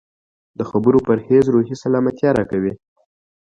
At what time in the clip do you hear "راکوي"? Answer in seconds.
2.37-2.73